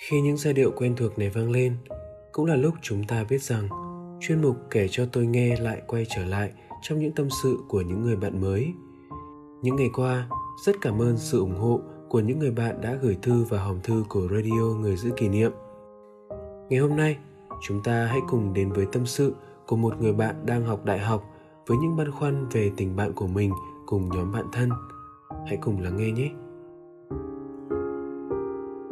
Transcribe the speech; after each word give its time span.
khi 0.00 0.20
những 0.20 0.36
giai 0.36 0.52
điệu 0.52 0.70
quen 0.76 0.94
thuộc 0.96 1.18
này 1.18 1.30
vang 1.30 1.50
lên, 1.50 1.76
cũng 2.32 2.46
là 2.46 2.56
lúc 2.56 2.74
chúng 2.82 3.04
ta 3.04 3.24
biết 3.24 3.42
rằng 3.42 3.68
chuyên 4.20 4.42
mục 4.42 4.56
kể 4.70 4.88
cho 4.90 5.06
tôi 5.12 5.26
nghe 5.26 5.56
lại 5.56 5.82
quay 5.86 6.06
trở 6.08 6.24
lại 6.24 6.52
trong 6.82 6.98
những 6.98 7.12
tâm 7.12 7.28
sự 7.42 7.58
của 7.68 7.80
những 7.80 8.02
người 8.02 8.16
bạn 8.16 8.40
mới. 8.40 8.72
Những 9.62 9.76
ngày 9.76 9.90
qua, 9.94 10.28
rất 10.66 10.76
cảm 10.80 11.02
ơn 11.02 11.16
sự 11.18 11.40
ủng 11.40 11.58
hộ 11.58 11.80
của 12.08 12.20
những 12.20 12.38
người 12.38 12.50
bạn 12.50 12.80
đã 12.80 12.94
gửi 13.02 13.18
thư 13.22 13.44
và 13.44 13.62
hòm 13.62 13.80
thư 13.80 14.04
của 14.08 14.28
radio 14.34 14.62
người 14.80 14.96
giữ 14.96 15.10
kỷ 15.16 15.28
niệm. 15.28 15.52
Ngày 16.68 16.80
hôm 16.80 16.96
nay, 16.96 17.18
chúng 17.62 17.82
ta 17.82 18.06
hãy 18.06 18.20
cùng 18.28 18.54
đến 18.54 18.72
với 18.72 18.86
tâm 18.92 19.06
sự 19.06 19.34
của 19.66 19.76
một 19.76 20.00
người 20.00 20.12
bạn 20.12 20.46
đang 20.46 20.64
học 20.64 20.84
đại 20.84 20.98
học 20.98 21.24
với 21.66 21.78
những 21.78 21.96
băn 21.96 22.10
khoăn 22.10 22.46
về 22.52 22.70
tình 22.76 22.96
bạn 22.96 23.12
của 23.12 23.26
mình 23.26 23.52
cùng 23.86 24.08
nhóm 24.08 24.32
bạn 24.32 24.44
thân. 24.52 24.70
Hãy 25.46 25.58
cùng 25.60 25.80
lắng 25.80 25.96
nghe 25.96 26.10
nhé 26.10 26.30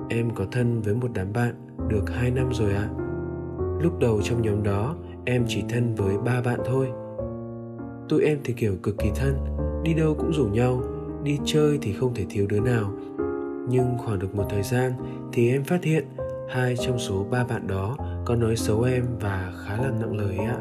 em 0.08 0.30
có 0.34 0.44
thân 0.52 0.82
với 0.82 0.94
một 0.94 1.08
đám 1.14 1.32
bạn 1.32 1.54
được 1.88 2.10
2 2.10 2.30
năm 2.30 2.48
rồi 2.52 2.72
ạ. 2.72 2.88
À? 2.88 2.94
Lúc 3.80 3.98
đầu 3.98 4.22
trong 4.22 4.42
nhóm 4.42 4.62
đó, 4.62 4.96
em 5.24 5.44
chỉ 5.48 5.64
thân 5.68 5.94
với 5.94 6.18
ba 6.18 6.40
bạn 6.40 6.60
thôi. 6.66 6.88
Tụi 8.08 8.24
em 8.24 8.38
thì 8.44 8.52
kiểu 8.52 8.76
cực 8.82 8.98
kỳ 8.98 9.10
thân, 9.16 9.36
đi 9.82 9.94
đâu 9.94 10.14
cũng 10.18 10.32
rủ 10.32 10.46
nhau, 10.46 10.82
đi 11.22 11.38
chơi 11.44 11.78
thì 11.82 11.92
không 11.92 12.14
thể 12.14 12.26
thiếu 12.30 12.46
đứa 12.48 12.60
nào. 12.60 12.90
Nhưng 13.68 13.98
khoảng 13.98 14.18
được 14.18 14.34
một 14.34 14.44
thời 14.50 14.62
gian 14.62 14.92
thì 15.32 15.52
em 15.52 15.64
phát 15.64 15.84
hiện 15.84 16.04
hai 16.50 16.76
trong 16.76 16.98
số 16.98 17.26
ba 17.30 17.44
bạn 17.44 17.66
đó 17.66 17.96
có 18.24 18.34
nói 18.34 18.56
xấu 18.56 18.82
em 18.82 19.04
và 19.20 19.52
khá 19.66 19.76
là 19.76 19.90
nặng 20.00 20.16
lời 20.16 20.38
ạ. 20.38 20.58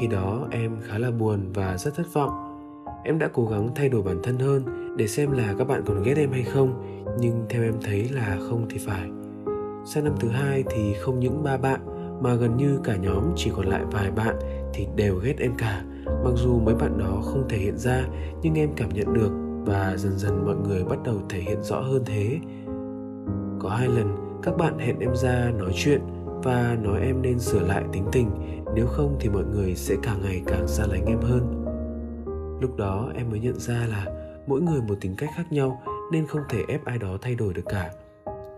Khi 0.00 0.06
đó 0.06 0.48
em 0.50 0.76
khá 0.82 0.98
là 0.98 1.10
buồn 1.10 1.40
và 1.54 1.78
rất 1.78 1.94
thất 1.94 2.06
vọng. 2.12 2.30
Em 3.04 3.18
đã 3.18 3.28
cố 3.32 3.46
gắng 3.46 3.70
thay 3.74 3.88
đổi 3.88 4.02
bản 4.02 4.20
thân 4.22 4.38
hơn 4.38 4.85
để 4.96 5.06
xem 5.06 5.32
là 5.32 5.54
các 5.58 5.68
bạn 5.68 5.82
còn 5.86 6.02
ghét 6.02 6.16
em 6.16 6.32
hay 6.32 6.42
không, 6.42 7.02
nhưng 7.20 7.44
theo 7.48 7.62
em 7.62 7.74
thấy 7.84 8.08
là 8.08 8.38
không 8.50 8.66
thì 8.70 8.78
phải. 8.78 9.10
Sang 9.84 10.04
năm 10.04 10.14
thứ 10.20 10.28
hai 10.28 10.64
thì 10.70 10.94
không 10.94 11.20
những 11.20 11.42
ba 11.44 11.56
bạn, 11.56 11.80
mà 12.22 12.34
gần 12.34 12.56
như 12.56 12.78
cả 12.84 12.96
nhóm 12.96 13.22
chỉ 13.36 13.50
còn 13.56 13.66
lại 13.66 13.82
vài 13.92 14.10
bạn 14.10 14.36
thì 14.74 14.86
đều 14.96 15.16
ghét 15.16 15.34
em 15.38 15.52
cả. 15.58 15.84
Mặc 16.24 16.32
dù 16.34 16.58
mấy 16.58 16.74
bạn 16.74 16.98
đó 16.98 17.20
không 17.24 17.48
thể 17.48 17.56
hiện 17.56 17.78
ra, 17.78 18.06
nhưng 18.42 18.54
em 18.54 18.70
cảm 18.76 18.88
nhận 18.88 19.14
được 19.14 19.30
và 19.66 19.96
dần 19.96 20.18
dần 20.18 20.46
mọi 20.46 20.56
người 20.56 20.84
bắt 20.84 20.98
đầu 21.04 21.16
thể 21.28 21.40
hiện 21.40 21.62
rõ 21.62 21.80
hơn 21.80 22.02
thế. 22.06 22.38
Có 23.60 23.68
hai 23.68 23.88
lần, 23.88 24.16
các 24.42 24.56
bạn 24.56 24.78
hẹn 24.78 24.98
em 24.98 25.16
ra 25.16 25.50
nói 25.58 25.72
chuyện 25.74 26.00
và 26.26 26.76
nói 26.82 27.00
em 27.00 27.22
nên 27.22 27.38
sửa 27.38 27.60
lại 27.60 27.84
tính 27.92 28.04
tình, 28.12 28.30
nếu 28.74 28.86
không 28.86 29.16
thì 29.20 29.28
mọi 29.28 29.44
người 29.44 29.74
sẽ 29.74 29.96
càng 30.02 30.22
ngày 30.22 30.42
càng 30.46 30.68
xa 30.68 30.86
lánh 30.86 31.04
em 31.06 31.20
hơn. 31.20 31.64
Lúc 32.60 32.76
đó 32.76 33.10
em 33.14 33.30
mới 33.30 33.40
nhận 33.40 33.58
ra 33.58 33.86
là 33.90 34.06
mỗi 34.46 34.60
người 34.60 34.82
một 34.82 34.94
tính 35.00 35.14
cách 35.18 35.30
khác 35.36 35.52
nhau 35.52 35.82
nên 36.12 36.26
không 36.26 36.42
thể 36.48 36.64
ép 36.68 36.84
ai 36.84 36.98
đó 36.98 37.16
thay 37.22 37.34
đổi 37.34 37.54
được 37.54 37.64
cả. 37.68 37.90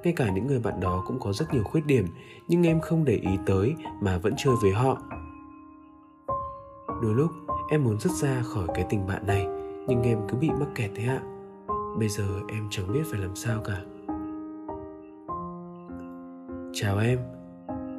Ngay 0.04 0.12
cả 0.16 0.30
những 0.30 0.46
người 0.46 0.60
bạn 0.60 0.80
đó 0.80 1.04
cũng 1.06 1.20
có 1.20 1.32
rất 1.32 1.54
nhiều 1.54 1.64
khuyết 1.64 1.86
điểm, 1.86 2.06
nhưng 2.48 2.66
em 2.66 2.80
không 2.80 3.04
để 3.04 3.14
ý 3.14 3.30
tới 3.46 3.74
mà 4.00 4.18
vẫn 4.18 4.34
chơi 4.36 4.54
với 4.62 4.72
họ. 4.72 5.02
Đôi 7.02 7.14
lúc, 7.14 7.30
em 7.70 7.84
muốn 7.84 8.00
dứt 8.00 8.12
ra 8.12 8.42
khỏi 8.42 8.66
cái 8.74 8.86
tình 8.90 9.06
bạn 9.06 9.26
này, 9.26 9.46
nhưng 9.88 10.02
em 10.02 10.18
cứ 10.28 10.36
bị 10.36 10.50
mắc 10.50 10.68
kẹt 10.74 10.90
thế 10.94 11.04
ạ. 11.04 11.20
Bây 11.98 12.08
giờ 12.08 12.24
em 12.48 12.68
chẳng 12.70 12.92
biết 12.92 13.02
phải 13.10 13.20
làm 13.20 13.36
sao 13.36 13.60
cả. 13.64 13.80
Chào 16.72 16.98
em. 16.98 17.18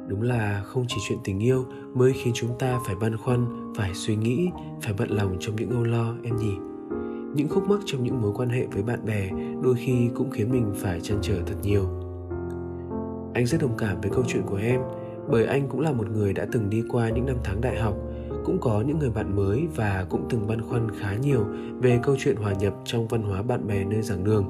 Đúng 0.08 0.22
là 0.22 0.62
không 0.66 0.84
chỉ 0.88 0.96
chuyện 1.08 1.18
tình 1.24 1.38
yêu 1.38 1.64
mới 1.94 2.12
khiến 2.12 2.34
chúng 2.36 2.58
ta 2.58 2.78
phải 2.86 2.94
băn 2.94 3.16
khoăn, 3.16 3.72
phải 3.76 3.94
suy 3.94 4.16
nghĩ, 4.16 4.50
phải 4.82 4.94
bận 4.98 5.10
lòng 5.10 5.36
trong 5.40 5.56
những 5.56 5.70
âu 5.70 5.82
lo 5.82 6.14
em 6.24 6.36
nhỉ? 6.36 6.69
Những 7.34 7.48
khúc 7.48 7.68
mắc 7.68 7.80
trong 7.86 8.04
những 8.04 8.22
mối 8.22 8.32
quan 8.34 8.48
hệ 8.48 8.66
với 8.66 8.82
bạn 8.82 9.04
bè 9.06 9.30
đôi 9.62 9.74
khi 9.74 10.10
cũng 10.14 10.30
khiến 10.30 10.50
mình 10.50 10.72
phải 10.76 11.00
chăn 11.00 11.18
trở 11.22 11.34
thật 11.46 11.54
nhiều 11.62 11.84
anh 13.34 13.46
rất 13.46 13.60
đồng 13.60 13.76
cảm 13.78 14.00
với 14.00 14.10
câu 14.10 14.24
chuyện 14.28 14.42
của 14.46 14.56
em 14.56 14.80
bởi 15.28 15.46
anh 15.46 15.68
cũng 15.68 15.80
là 15.80 15.92
một 15.92 16.10
người 16.10 16.32
đã 16.32 16.46
từng 16.52 16.70
đi 16.70 16.82
qua 16.88 17.10
những 17.10 17.26
năm 17.26 17.36
tháng 17.44 17.60
đại 17.60 17.78
học 17.78 17.94
cũng 18.44 18.58
có 18.60 18.82
những 18.86 18.98
người 18.98 19.10
bạn 19.10 19.36
mới 19.36 19.66
và 19.76 20.06
cũng 20.10 20.26
từng 20.30 20.46
băn 20.46 20.60
khoăn 20.62 20.88
khá 21.00 21.14
nhiều 21.14 21.44
về 21.80 22.00
câu 22.02 22.16
chuyện 22.18 22.36
hòa 22.36 22.52
nhập 22.52 22.74
trong 22.84 23.08
văn 23.08 23.22
hóa 23.22 23.42
bạn 23.42 23.66
bè 23.66 23.84
nơi 23.84 24.02
giảng 24.02 24.24
đường 24.24 24.44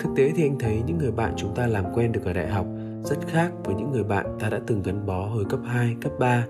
thực 0.00 0.10
tế 0.16 0.32
thì 0.36 0.42
anh 0.42 0.58
thấy 0.58 0.82
những 0.86 0.98
người 0.98 1.12
bạn 1.12 1.32
chúng 1.36 1.54
ta 1.54 1.66
làm 1.66 1.84
quen 1.94 2.12
được 2.12 2.24
ở 2.24 2.32
đại 2.32 2.48
học 2.48 2.66
rất 3.04 3.18
khác 3.28 3.52
với 3.64 3.74
những 3.74 3.92
người 3.92 4.04
bạn 4.04 4.26
ta 4.40 4.50
đã 4.50 4.60
từng 4.66 4.82
gắn 4.82 5.06
bó 5.06 5.26
hồi 5.26 5.44
cấp 5.44 5.60
2, 5.64 5.96
cấp 6.00 6.12
3. 6.18 6.46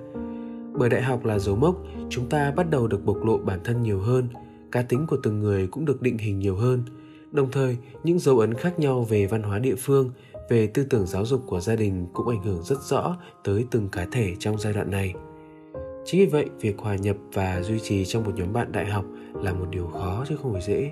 Bởi 0.72 0.88
đại 0.88 1.02
học 1.02 1.24
là 1.24 1.38
dấu 1.38 1.56
mốc, 1.56 1.76
chúng 2.08 2.28
ta 2.28 2.50
bắt 2.50 2.70
đầu 2.70 2.86
được 2.86 3.04
bộc 3.04 3.24
lộ 3.24 3.38
bản 3.38 3.60
thân 3.64 3.82
nhiều 3.82 4.00
hơn, 4.00 4.28
cá 4.74 4.82
tính 4.82 5.06
của 5.06 5.16
từng 5.22 5.40
người 5.40 5.66
cũng 5.66 5.84
được 5.84 6.02
định 6.02 6.18
hình 6.18 6.38
nhiều 6.38 6.56
hơn. 6.56 6.82
Đồng 7.32 7.50
thời, 7.50 7.76
những 8.04 8.18
dấu 8.18 8.38
ấn 8.38 8.54
khác 8.54 8.78
nhau 8.78 9.04
về 9.04 9.26
văn 9.26 9.42
hóa 9.42 9.58
địa 9.58 9.74
phương, 9.78 10.10
về 10.48 10.66
tư 10.66 10.84
tưởng 10.90 11.06
giáo 11.06 11.26
dục 11.26 11.42
của 11.46 11.60
gia 11.60 11.76
đình 11.76 12.06
cũng 12.12 12.28
ảnh 12.28 12.42
hưởng 12.42 12.62
rất 12.62 12.82
rõ 12.82 13.16
tới 13.44 13.66
từng 13.70 13.88
cá 13.88 14.06
thể 14.12 14.34
trong 14.38 14.58
giai 14.58 14.72
đoạn 14.72 14.90
này. 14.90 15.14
Chính 16.04 16.20
vì 16.20 16.26
vậy, 16.26 16.48
việc 16.60 16.78
hòa 16.78 16.96
nhập 16.96 17.16
và 17.32 17.62
duy 17.62 17.80
trì 17.80 18.04
trong 18.04 18.24
một 18.24 18.34
nhóm 18.34 18.52
bạn 18.52 18.72
đại 18.72 18.86
học 18.86 19.04
là 19.34 19.52
một 19.52 19.66
điều 19.70 19.86
khó 19.86 20.24
chứ 20.28 20.36
không 20.42 20.52
phải 20.52 20.62
dễ. 20.62 20.90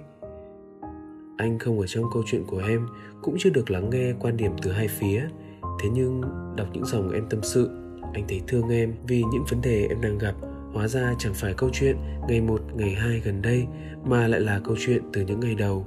Anh 1.36 1.58
không 1.58 1.80
ở 1.80 1.86
trong 1.86 2.04
câu 2.12 2.22
chuyện 2.26 2.44
của 2.46 2.62
em, 2.66 2.86
cũng 3.22 3.36
chưa 3.38 3.50
được 3.50 3.70
lắng 3.70 3.90
nghe 3.90 4.12
quan 4.20 4.36
điểm 4.36 4.52
từ 4.62 4.72
hai 4.72 4.88
phía. 4.88 5.28
Thế 5.82 5.88
nhưng, 5.92 6.20
đọc 6.56 6.66
những 6.72 6.84
dòng 6.84 7.12
em 7.12 7.26
tâm 7.30 7.40
sự, 7.42 7.70
anh 8.14 8.24
thấy 8.28 8.40
thương 8.48 8.68
em 8.68 8.94
vì 9.08 9.22
những 9.32 9.44
vấn 9.50 9.60
đề 9.60 9.86
em 9.88 10.00
đang 10.00 10.18
gặp 10.18 10.34
hóa 10.72 10.88
ra 10.88 11.14
chẳng 11.18 11.34
phải 11.34 11.54
câu 11.54 11.70
chuyện 11.72 11.96
ngày 12.28 12.40
một, 12.40 12.60
ngày 12.74 12.90
hai 12.90 13.20
gần 13.20 13.42
đây, 13.42 13.66
mà 14.04 14.28
lại 14.28 14.40
là 14.40 14.60
câu 14.64 14.76
chuyện 14.78 15.02
từ 15.12 15.20
những 15.20 15.40
ngày 15.40 15.54
đầu. 15.54 15.86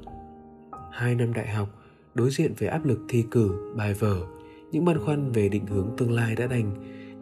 Hai 0.91 1.15
năm 1.15 1.33
đại 1.33 1.47
học, 1.47 1.69
đối 2.13 2.29
diện 2.29 2.53
với 2.57 2.69
áp 2.69 2.85
lực 2.85 2.99
thi 3.09 3.25
cử, 3.31 3.73
bài 3.77 3.93
vở, 3.93 4.25
những 4.71 4.85
băn 4.85 4.99
khoăn 4.99 5.31
về 5.31 5.49
định 5.49 5.65
hướng 5.65 5.89
tương 5.97 6.11
lai 6.11 6.35
đã 6.35 6.47
đành. 6.47 6.71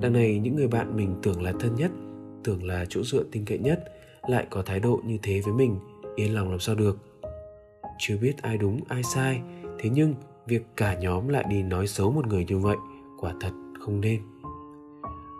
Đằng 0.02 0.14
này 0.14 0.40
những 0.40 0.56
người 0.56 0.68
bạn 0.68 0.96
mình 0.96 1.16
tưởng 1.24 1.42
là 1.42 1.54
thân 1.60 1.76
nhất, 1.76 1.92
tưởng 2.44 2.64
là 2.64 2.86
chỗ 2.90 3.04
dựa 3.04 3.24
tin 3.32 3.46
cậy 3.46 3.58
nhất, 3.58 3.84
lại 4.28 4.48
có 4.50 4.62
thái 4.62 4.80
độ 4.80 5.02
như 5.06 5.18
thế 5.24 5.42
với 5.46 5.54
mình, 5.54 5.80
yên 6.16 6.36
lòng 6.36 6.50
làm 6.50 6.60
sao 6.60 6.76
được. 6.76 6.98
Chưa 8.00 8.18
biết 8.18 8.42
ai 8.42 8.58
đúng, 8.58 8.80
ai 8.88 9.04
sai, 9.04 9.42
thế 9.80 9.90
nhưng 9.90 10.16
việc 10.48 10.64
cả 10.76 10.98
nhóm 11.00 11.28
lại 11.28 11.46
đi 11.50 11.64
nói 11.64 11.88
xấu 11.88 12.12
một 12.12 12.28
người 12.28 12.46
như 12.46 12.58
vậy, 12.58 12.78
quả 13.20 13.34
thật 13.42 13.52
không 13.80 14.02
nên 14.02 14.22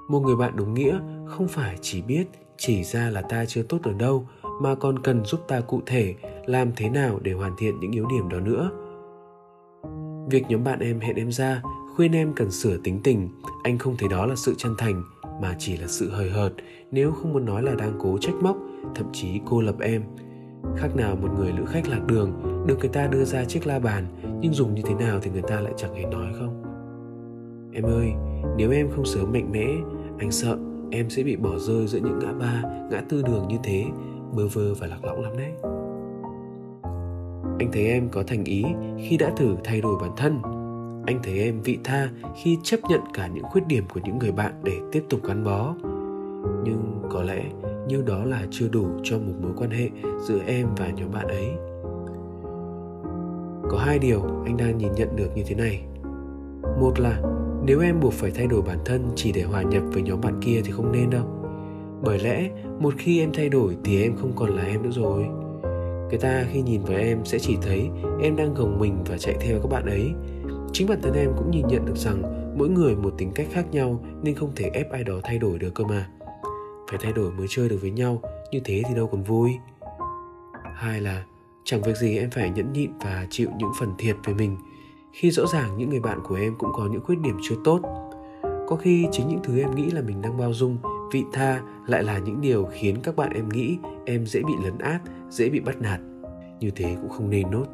một 0.10 0.20
người 0.20 0.36
bạn 0.36 0.54
đúng 0.56 0.74
nghĩa 0.74 1.00
không 1.26 1.48
phải 1.48 1.78
chỉ 1.82 2.02
biết 2.02 2.28
chỉ 2.58 2.84
ra 2.84 3.10
là 3.10 3.22
ta 3.22 3.46
chưa 3.46 3.64
tốt 3.64 3.78
ở 3.84 3.94
đâu, 3.94 4.28
mà 4.62 4.76
còn 4.76 5.00
cần 5.00 5.26
giúp 5.26 5.40
ta 5.48 5.62
cụ 5.62 5.82
thể 5.86 6.16
làm 6.46 6.72
thế 6.76 6.90
nào 6.90 7.20
để 7.22 7.32
hoàn 7.32 7.56
thiện 7.58 7.80
những 7.80 7.92
yếu 7.92 8.06
điểm 8.06 8.30
đó 8.30 8.40
nữa. 8.40 8.72
Việc 10.30 10.44
nhóm 10.50 10.64
bạn 10.64 10.80
em 10.80 11.00
hẹn 11.00 11.16
em 11.16 11.32
ra 11.32 11.62
khuyên 11.96 12.12
em 12.12 12.34
cần 12.36 12.52
sửa 12.52 12.78
tính 12.78 13.00
tình, 13.04 13.30
anh 13.64 13.78
không 13.78 13.96
thấy 13.98 14.10
đó 14.10 14.26
là 14.26 14.36
sự 14.36 14.54
chân 14.58 14.76
thành, 14.78 15.04
mà 15.42 15.56
chỉ 15.60 15.78
là 15.78 15.88
sự 15.88 16.10
hời 16.10 16.30
hợt, 16.30 16.54
nếu 16.92 17.12
không 17.12 17.34
muốn 17.34 17.46
nói 17.46 17.64
là 17.64 17.76
đang 17.76 17.94
cố 18.00 18.18
trách 18.22 18.36
móc, 18.42 18.58
thậm 18.96 19.06
chí 19.14 19.42
cô 19.46 19.62
lập 19.62 19.76
em. 19.80 20.04
Khác 20.78 20.96
nào 20.96 21.16
một 21.16 21.30
người 21.38 21.52
lữ 21.52 21.66
khách 21.66 21.88
lạc 21.88 22.02
đường, 22.08 22.32
được 22.68 22.80
người 22.80 22.90
ta 22.90 23.08
đưa 23.08 23.24
ra 23.24 23.46
chiếc 23.46 23.68
la 23.68 23.80
bàn, 23.80 24.06
nhưng 24.42 24.54
dùng 24.54 24.76
như 24.76 24.82
thế 24.86 24.94
nào 24.94 25.20
thì 25.22 25.32
người 25.32 25.42
ta 25.42 25.60
lại 25.60 25.74
chẳng 25.78 25.94
hề 25.96 26.06
nói 26.06 26.34
không. 26.40 26.64
Em 27.74 27.84
ơi 27.84 28.14
nếu 28.58 28.72
em 28.72 28.90
không 28.96 29.06
sớm 29.06 29.32
mạnh 29.32 29.52
mẽ, 29.52 29.68
anh 30.20 30.32
sợ 30.32 30.58
em 30.92 31.10
sẽ 31.10 31.24
bị 31.24 31.36
bỏ 31.36 31.58
rơi 31.58 31.88
giữa 31.88 32.00
những 32.00 32.20
ngã 32.20 32.34
ba, 32.34 32.64
ngã 32.92 33.02
tư 33.10 33.22
đường 33.28 33.48
như 33.48 33.58
thế. 33.64 33.86
Bơ 34.36 34.48
vơ 34.48 34.74
và 34.74 34.88
lạc 34.88 35.06
lõng 35.06 35.22
lắm 35.22 35.34
đấy. 35.38 35.52
Anh 37.60 37.70
thấy 37.72 37.88
em 37.88 38.10
có 38.10 38.24
thành 38.28 38.44
ý 38.44 38.64
khi 38.98 39.18
đã 39.18 39.30
thử 39.38 39.56
thay 39.64 39.82
đổi 39.82 39.96
bản 40.02 40.12
thân. 40.18 40.42
Anh 41.06 41.20
thấy 41.24 41.40
em 41.40 41.62
vị 41.62 41.78
tha 41.84 42.10
khi 42.36 42.58
chấp 42.64 42.78
nhận 42.90 43.02
cả 43.14 43.28
những 43.28 43.44
khuyết 43.44 43.68
điểm 43.68 43.84
của 43.94 44.00
những 44.04 44.20
người 44.20 44.32
bạn 44.32 44.54
để 44.64 44.80
tiếp 44.92 45.04
tục 45.10 45.20
gắn 45.24 45.44
bó. 45.44 45.76
Nhưng 46.64 47.02
có 47.10 47.24
lẽ 47.24 47.44
như 47.88 48.02
đó 48.02 48.24
là 48.26 48.44
chưa 48.52 48.68
đủ 48.68 48.88
cho 49.04 49.18
một 49.18 49.34
mối 49.42 49.52
quan 49.58 49.72
hệ 49.72 49.90
giữa 50.22 50.40
em 50.48 50.68
và 50.78 50.90
nhóm 50.90 51.12
bạn 51.12 51.28
ấy. 51.28 51.50
Có 53.70 53.78
hai 53.78 54.00
điều 54.00 54.22
anh 54.46 54.58
đang 54.58 54.78
nhìn 54.78 54.92
nhận 54.92 55.16
được 55.16 55.30
như 55.36 55.44
thế 55.48 55.56
này. 55.56 55.84
Một 56.80 57.00
là 57.00 57.22
nếu 57.66 57.80
em 57.80 58.00
buộc 58.00 58.14
phải 58.14 58.32
thay 58.32 58.48
đổi 58.48 58.62
bản 58.62 58.78
thân 58.86 59.12
chỉ 59.16 59.32
để 59.32 59.44
hòa 59.44 59.62
nhập 59.62 59.84
với 59.94 60.02
nhóm 60.02 60.22
bạn 60.22 60.40
kia 60.42 60.62
thì 60.66 60.72
không 60.72 60.92
nên 60.92 61.10
đâu. 61.10 61.26
Bởi 62.02 62.20
lẽ, 62.20 62.50
một 62.80 62.94
khi 62.98 63.20
em 63.20 63.32
thay 63.34 63.50
đổi 63.50 63.78
thì 63.84 64.04
em 64.04 64.16
không 64.16 64.32
còn 64.36 64.56
là 64.56 64.64
em 64.64 64.84
nữa 64.84 64.92
rồi. 64.92 65.26
Người 66.10 66.20
ta 66.22 66.46
khi 66.52 66.62
nhìn 66.62 66.84
vào 66.84 66.98
em 66.98 67.26
sẽ 67.26 67.40
chỉ 67.40 67.58
thấy 67.62 67.90
em 68.22 68.36
đang 68.36 68.54
gồng 68.54 68.80
mình 68.80 69.04
và 69.06 69.18
chạy 69.18 69.36
theo 69.40 69.60
các 69.60 69.68
bạn 69.68 69.86
ấy. 69.86 70.12
Chính 70.74 70.88
bản 70.88 71.02
thân 71.02 71.14
em 71.14 71.32
cũng 71.38 71.52
nhìn 71.52 71.68
nhận 71.68 71.86
được 71.86 71.98
rằng 71.98 72.54
mỗi 72.58 72.70
người 72.70 72.96
một 72.96 73.14
tính 73.18 73.32
cách 73.36 73.48
khác 73.52 73.66
nhau 73.72 74.06
nên 74.24 74.36
không 74.36 74.52
thể 74.56 74.70
ép 74.74 74.92
ai 74.92 75.04
đó 75.04 75.14
thay 75.24 75.38
đổi 75.40 75.60
được 75.60 75.74
cơ 75.76 75.84
mà. 75.84 76.08
Phải 76.90 77.00
thay 77.02 77.14
đổi 77.14 77.32
mới 77.32 77.48
chơi 77.50 77.70
được 77.70 77.78
với 77.82 77.92
nhau, 77.92 78.22
như 78.52 78.60
thế 78.64 78.84
thì 78.88 78.96
đâu 78.96 79.08
còn 79.08 79.24
vui. 79.24 79.52
Hai 80.76 81.02
là, 81.02 81.24
chẳng 81.64 81.82
việc 81.82 81.98
gì 81.98 82.18
em 82.18 82.30
phải 82.30 82.50
nhẫn 82.50 82.74
nhịn 82.74 82.92
và 82.98 83.28
chịu 83.30 83.50
những 83.58 83.72
phần 83.80 83.90
thiệt 83.98 84.16
về 84.26 84.34
mình 84.34 84.58
khi 85.14 85.32
rõ 85.32 85.46
ràng 85.46 85.78
những 85.78 85.90
người 85.90 86.00
bạn 86.00 86.20
của 86.24 86.36
em 86.36 86.56
cũng 86.58 86.70
có 86.74 86.88
những 86.92 87.02
khuyết 87.02 87.20
điểm 87.20 87.38
chưa 87.42 87.56
tốt, 87.64 87.80
có 88.68 88.76
khi 88.76 89.08
chính 89.12 89.28
những 89.28 89.40
thứ 89.44 89.60
em 89.60 89.76
nghĩ 89.76 89.92
là 89.92 90.02
mình 90.02 90.22
đang 90.22 90.38
bao 90.38 90.54
dung, 90.54 90.78
vị 91.12 91.24
tha 91.34 91.62
lại 91.88 92.04
là 92.04 92.20
những 92.20 92.42
điều 92.42 92.68
khiến 92.72 92.96
các 93.04 93.16
bạn 93.16 93.32
em 93.34 93.50
nghĩ 93.50 93.78
em 94.06 94.26
dễ 94.26 94.42
bị 94.44 94.54
lấn 94.64 94.78
át, 94.78 95.02
dễ 95.30 95.50
bị 95.50 95.60
bắt 95.60 95.82
nạt. 95.82 96.00
Như 96.60 96.70
thế 96.76 96.96
cũng 97.02 97.10
không 97.10 97.30
nên 97.30 97.52
nốt. 97.52 97.66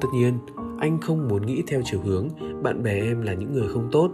Tất 0.00 0.08
nhiên, 0.12 0.38
anh 0.78 1.00
không 1.00 1.28
muốn 1.28 1.46
nghĩ 1.46 1.62
theo 1.66 1.80
chiều 1.84 2.00
hướng 2.04 2.28
bạn 2.62 2.82
bè 2.82 3.00
em 3.00 3.22
là 3.22 3.34
những 3.34 3.52
người 3.52 3.68
không 3.68 3.88
tốt. 3.92 4.10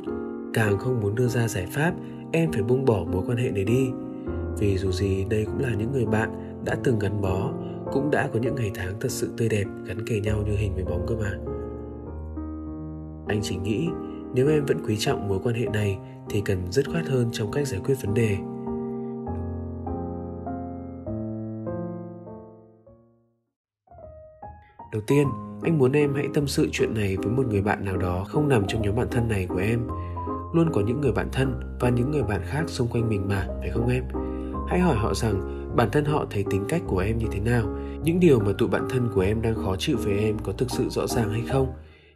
Càng 0.54 0.78
không 0.78 1.00
muốn 1.00 1.14
đưa 1.14 1.28
ra 1.28 1.48
giải 1.48 1.66
pháp, 1.66 1.94
em 2.32 2.52
phải 2.52 2.62
buông 2.62 2.84
bỏ 2.84 3.04
mối 3.12 3.22
quan 3.26 3.38
hệ 3.38 3.50
này 3.50 3.64
đi. 3.64 3.90
Vì 4.58 4.78
dù 4.78 4.92
gì 4.92 5.24
đây 5.30 5.44
cũng 5.44 5.58
là 5.58 5.74
những 5.78 5.92
người 5.92 6.06
bạn 6.06 6.60
đã 6.64 6.76
từng 6.84 6.98
gắn 6.98 7.20
bó 7.20 7.50
cũng 7.92 8.10
đã 8.10 8.28
có 8.32 8.38
những 8.38 8.54
ngày 8.54 8.70
tháng 8.74 9.00
thật 9.00 9.10
sự 9.10 9.32
tươi 9.36 9.48
đẹp, 9.48 9.64
gắn 9.84 10.06
kề 10.06 10.20
nhau 10.20 10.42
như 10.46 10.52
hình 10.56 10.74
với 10.74 10.84
bóng 10.84 11.06
cơ 11.08 11.14
mà. 11.16 11.30
Anh 13.28 13.40
chỉ 13.42 13.56
nghĩ, 13.56 13.88
nếu 14.34 14.48
em 14.48 14.64
vẫn 14.66 14.78
quý 14.86 14.96
trọng 14.96 15.28
mối 15.28 15.38
quan 15.44 15.54
hệ 15.54 15.66
này, 15.66 15.98
thì 16.30 16.42
cần 16.44 16.72
dứt 16.72 16.88
khoát 16.92 17.06
hơn 17.06 17.28
trong 17.32 17.52
cách 17.52 17.66
giải 17.66 17.80
quyết 17.84 17.94
vấn 18.02 18.14
đề. 18.14 18.36
Đầu 24.92 25.02
tiên, 25.06 25.28
anh 25.62 25.78
muốn 25.78 25.92
em 25.92 26.14
hãy 26.14 26.28
tâm 26.34 26.46
sự 26.46 26.68
chuyện 26.72 26.94
này 26.94 27.16
với 27.16 27.32
một 27.32 27.46
người 27.46 27.62
bạn 27.62 27.84
nào 27.84 27.96
đó 27.96 28.24
không 28.28 28.48
nằm 28.48 28.66
trong 28.66 28.82
nhóm 28.82 28.96
bạn 28.96 29.06
thân 29.10 29.28
này 29.28 29.46
của 29.46 29.58
em. 29.58 29.80
Luôn 30.54 30.70
có 30.72 30.80
những 30.80 31.00
người 31.00 31.12
bạn 31.12 31.28
thân 31.32 31.76
và 31.80 31.88
những 31.88 32.10
người 32.10 32.22
bạn 32.22 32.40
khác 32.44 32.64
xung 32.66 32.88
quanh 32.88 33.08
mình 33.08 33.28
mà, 33.28 33.46
phải 33.60 33.70
không 33.70 33.88
em? 33.88 34.04
Hãy 34.68 34.80
hỏi 34.80 34.96
họ 34.96 35.14
rằng 35.14 35.65
bản 35.76 35.90
thân 35.90 36.04
họ 36.04 36.26
thấy 36.30 36.44
tính 36.50 36.64
cách 36.68 36.82
của 36.86 36.98
em 36.98 37.18
như 37.18 37.26
thế 37.32 37.40
nào? 37.40 37.66
Những 38.02 38.20
điều 38.20 38.40
mà 38.40 38.52
tụi 38.58 38.68
bạn 38.68 38.88
thân 38.90 39.08
của 39.14 39.20
em 39.20 39.42
đang 39.42 39.54
khó 39.54 39.76
chịu 39.78 39.96
với 40.00 40.18
em 40.18 40.38
có 40.38 40.52
thực 40.52 40.70
sự 40.70 40.88
rõ 40.88 41.06
ràng 41.06 41.30
hay 41.30 41.42
không? 41.48 41.72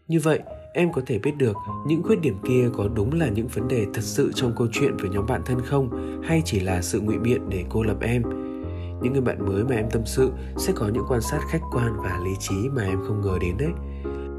Như 0.08 0.20
vậy, 0.20 0.40
em 0.74 0.92
có 0.92 1.02
thể 1.06 1.18
biết 1.18 1.36
được 1.38 1.56
những 1.86 2.02
khuyết 2.02 2.20
điểm 2.20 2.36
kia 2.48 2.68
có 2.72 2.88
đúng 2.94 3.12
là 3.12 3.28
những 3.28 3.48
vấn 3.48 3.68
đề 3.68 3.86
thật 3.94 4.02
sự 4.02 4.32
trong 4.34 4.52
câu 4.56 4.66
chuyện 4.72 4.96
với 4.96 5.10
nhóm 5.10 5.26
bạn 5.26 5.42
thân 5.46 5.60
không? 5.60 6.20
Hay 6.22 6.42
chỉ 6.44 6.60
là 6.60 6.82
sự 6.82 7.00
ngụy 7.00 7.18
biện 7.18 7.48
để 7.48 7.64
cô 7.68 7.82
lập 7.82 7.96
em? 8.00 8.22
Những 9.02 9.12
người 9.12 9.22
bạn 9.22 9.46
mới 9.46 9.64
mà 9.64 9.76
em 9.76 9.90
tâm 9.90 10.02
sự 10.06 10.30
sẽ 10.56 10.72
có 10.76 10.88
những 10.88 11.04
quan 11.08 11.20
sát 11.20 11.40
khách 11.50 11.62
quan 11.72 11.96
và 12.02 12.20
lý 12.24 12.30
trí 12.38 12.68
mà 12.68 12.82
em 12.82 12.98
không 13.06 13.20
ngờ 13.20 13.38
đến 13.40 13.56
đấy 13.58 13.72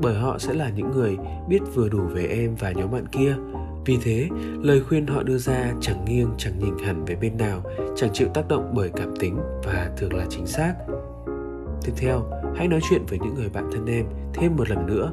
bởi 0.01 0.15
họ 0.15 0.39
sẽ 0.39 0.53
là 0.53 0.69
những 0.69 0.91
người 0.91 1.17
biết 1.47 1.59
vừa 1.75 1.89
đủ 1.89 1.99
về 1.99 2.25
em 2.25 2.55
và 2.55 2.71
nhóm 2.71 2.91
bạn 2.91 3.05
kia. 3.07 3.35
Vì 3.85 3.97
thế, 4.03 4.29
lời 4.61 4.81
khuyên 4.81 5.07
họ 5.07 5.23
đưa 5.23 5.37
ra 5.37 5.73
chẳng 5.81 6.05
nghiêng, 6.05 6.29
chẳng 6.37 6.59
nhìn 6.59 6.77
hẳn 6.85 7.05
về 7.05 7.15
bên 7.15 7.37
nào, 7.37 7.61
chẳng 7.95 8.09
chịu 8.13 8.27
tác 8.33 8.47
động 8.47 8.71
bởi 8.75 8.89
cảm 8.95 9.15
tính 9.19 9.37
và 9.63 9.91
thường 9.97 10.13
là 10.13 10.25
chính 10.29 10.45
xác. 10.47 10.73
Tiếp 11.85 11.93
theo, 11.97 12.29
hãy 12.55 12.67
nói 12.67 12.79
chuyện 12.89 13.01
với 13.09 13.19
những 13.19 13.35
người 13.35 13.49
bạn 13.49 13.69
thân 13.71 13.85
em 13.85 14.05
thêm 14.33 14.55
một 14.55 14.69
lần 14.69 14.85
nữa. 14.85 15.11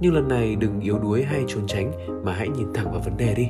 Nhưng 0.00 0.14
lần 0.14 0.28
này 0.28 0.56
đừng 0.56 0.80
yếu 0.80 0.98
đuối 0.98 1.22
hay 1.22 1.44
trốn 1.46 1.66
tránh 1.66 1.92
mà 2.24 2.32
hãy 2.32 2.48
nhìn 2.48 2.72
thẳng 2.74 2.92
vào 2.92 3.00
vấn 3.04 3.16
đề 3.16 3.34
đi. 3.34 3.48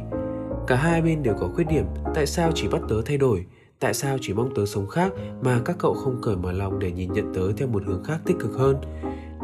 Cả 0.67 0.77
hai 0.77 1.03
bên 1.03 1.23
đều 1.23 1.35
có 1.41 1.49
khuyết 1.55 1.65
điểm 1.69 1.85
tại 2.15 2.27
sao 2.27 2.51
chỉ 2.55 2.69
bắt 2.69 2.81
tớ 2.89 3.03
thay 3.07 3.19
đổi, 3.19 3.47
tại 3.81 3.95
sao 3.95 4.19
chỉ 4.21 4.33
mong 4.33 4.55
tớ 4.55 4.67
sống 4.67 4.89
khác 4.89 5.13
mà 5.43 5.61
các 5.65 5.77
cậu 5.79 5.95
không 5.95 6.19
cởi 6.23 6.37
mở 6.37 6.53
lòng 6.53 6.79
để 6.79 6.93
nhìn 6.93 7.13
nhận 7.13 7.35
tớ 7.35 7.53
theo 7.57 7.69
một 7.69 7.83
hướng 7.87 8.05
khác 8.05 8.19
tích 8.27 8.37
cực 8.41 8.55
hơn 8.55 8.77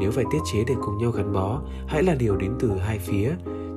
nếu 0.01 0.11
phải 0.11 0.25
tiết 0.33 0.39
chế 0.53 0.65
để 0.67 0.75
cùng 0.83 0.99
nhau 0.99 1.11
gắn 1.11 1.33
bó, 1.33 1.63
hãy 1.87 2.03
là 2.03 2.15
điều 2.15 2.37
đến 2.37 2.53
từ 2.59 2.71
hai 2.71 2.99
phía. 2.99 3.31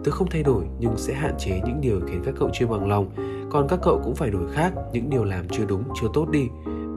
Tớ 0.03 0.11
không 0.11 0.29
thay 0.31 0.43
đổi, 0.43 0.63
nhưng 0.79 0.97
sẽ 0.97 1.13
hạn 1.13 1.33
chế 1.39 1.61
những 1.65 1.81
điều 1.81 1.99
khiến 2.07 2.21
các 2.25 2.33
cậu 2.39 2.49
chưa 2.53 2.67
bằng 2.67 2.89
lòng. 2.89 3.09
Còn 3.49 3.67
các 3.69 3.79
cậu 3.83 4.01
cũng 4.03 4.15
phải 4.15 4.29
đổi 4.29 4.51
khác, 4.51 4.73
những 4.93 5.09
điều 5.09 5.23
làm 5.23 5.47
chưa 5.49 5.65
đúng, 5.65 5.83
chưa 6.01 6.07
tốt 6.13 6.29
đi. 6.31 6.47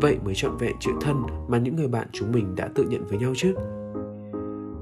Vậy 0.01 0.19
mới 0.25 0.35
trọn 0.35 0.57
vẹn 0.57 0.77
chữ 0.81 0.91
thân 1.01 1.23
mà 1.49 1.59
những 1.59 1.77
người 1.77 1.89
bạn 1.89 2.09
chúng 2.13 2.33
mình 2.33 2.55
đã 2.57 2.69
tự 2.75 2.85
nhận 2.85 3.07
với 3.07 3.19
nhau 3.19 3.33
chứ. 3.37 3.55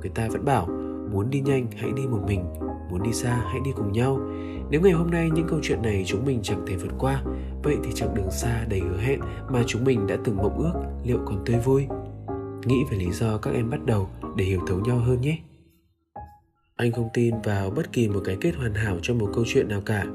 Người 0.00 0.10
ta 0.14 0.28
vẫn 0.28 0.44
bảo, 0.44 0.66
muốn 1.12 1.30
đi 1.30 1.40
nhanh, 1.40 1.66
hãy 1.76 1.92
đi 1.96 2.06
một 2.06 2.20
mình. 2.26 2.44
Muốn 2.90 3.02
đi 3.02 3.12
xa, 3.12 3.42
hãy 3.44 3.60
đi 3.64 3.70
cùng 3.76 3.92
nhau. 3.92 4.20
Nếu 4.70 4.80
ngày 4.80 4.92
hôm 4.92 5.10
nay 5.10 5.30
những 5.34 5.46
câu 5.48 5.58
chuyện 5.62 5.82
này 5.82 6.04
chúng 6.06 6.24
mình 6.24 6.40
chẳng 6.42 6.66
thể 6.66 6.76
vượt 6.76 6.92
qua, 6.98 7.22
vậy 7.62 7.76
thì 7.84 7.92
chặng 7.94 8.14
đường 8.14 8.30
xa 8.30 8.64
đầy 8.68 8.80
hứa 8.80 8.96
hẹn 8.96 9.20
mà 9.50 9.62
chúng 9.66 9.84
mình 9.84 10.06
đã 10.06 10.16
từng 10.24 10.36
mộng 10.36 10.58
ước 10.58 10.72
liệu 11.04 11.18
còn 11.26 11.44
tươi 11.44 11.56
vui. 11.64 11.86
Nghĩ 12.64 12.84
về 12.90 12.96
lý 12.96 13.10
do 13.10 13.38
các 13.38 13.54
em 13.54 13.70
bắt 13.70 13.86
đầu 13.86 14.08
để 14.36 14.44
hiểu 14.44 14.60
thấu 14.66 14.80
nhau 14.80 14.98
hơn 14.98 15.20
nhé. 15.20 15.38
Anh 16.76 16.92
không 16.92 17.08
tin 17.14 17.34
vào 17.44 17.70
bất 17.70 17.92
kỳ 17.92 18.08
một 18.08 18.20
cái 18.24 18.36
kết 18.40 18.54
hoàn 18.56 18.74
hảo 18.74 18.98
cho 19.02 19.14
một 19.14 19.30
câu 19.34 19.44
chuyện 19.46 19.68
nào 19.68 19.80
cả. 19.86 20.06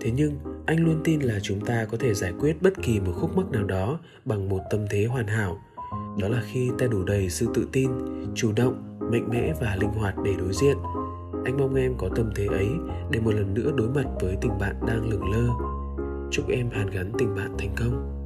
Thế 0.00 0.10
nhưng, 0.10 0.38
anh 0.66 0.84
luôn 0.84 1.00
tin 1.04 1.20
là 1.20 1.38
chúng 1.42 1.64
ta 1.64 1.84
có 1.84 1.96
thể 1.96 2.14
giải 2.14 2.32
quyết 2.40 2.62
bất 2.62 2.82
kỳ 2.82 3.00
một 3.00 3.12
khúc 3.20 3.36
mắc 3.36 3.50
nào 3.50 3.64
đó 3.64 3.98
bằng 4.24 4.48
một 4.48 4.60
tâm 4.70 4.80
thế 4.90 5.04
hoàn 5.04 5.26
hảo. 5.26 5.60
Đó 6.20 6.28
là 6.28 6.42
khi 6.52 6.70
ta 6.78 6.86
đủ 6.86 7.04
đầy 7.04 7.30
sự 7.30 7.48
tự 7.54 7.68
tin, 7.72 7.90
chủ 8.34 8.52
động, 8.56 8.98
mạnh 9.12 9.28
mẽ 9.30 9.54
và 9.60 9.76
linh 9.80 9.90
hoạt 9.90 10.14
để 10.24 10.34
đối 10.38 10.52
diện. 10.52 10.76
Anh 11.44 11.56
mong 11.58 11.74
em 11.74 11.94
có 11.98 12.08
tâm 12.16 12.30
thế 12.36 12.46
ấy 12.46 12.68
để 13.10 13.20
một 13.20 13.34
lần 13.34 13.54
nữa 13.54 13.72
đối 13.76 13.88
mặt 13.88 14.04
với 14.20 14.36
tình 14.40 14.58
bạn 14.58 14.76
đang 14.86 15.08
lửng 15.08 15.32
lơ. 15.32 15.48
Chúc 16.30 16.48
em 16.48 16.70
hàn 16.70 16.90
gắn 16.90 17.12
tình 17.18 17.34
bạn 17.34 17.54
thành 17.58 17.74
công. 17.76 18.19